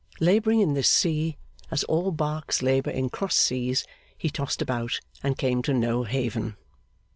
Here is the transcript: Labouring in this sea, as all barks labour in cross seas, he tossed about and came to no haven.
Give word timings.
Labouring 0.19 0.61
in 0.61 0.73
this 0.73 0.89
sea, 0.89 1.37
as 1.69 1.83
all 1.83 2.11
barks 2.11 2.63
labour 2.63 2.89
in 2.89 3.11
cross 3.11 3.35
seas, 3.35 3.85
he 4.17 4.31
tossed 4.31 4.59
about 4.59 4.99
and 5.21 5.37
came 5.37 5.61
to 5.61 5.75
no 5.75 6.05
haven. 6.05 6.57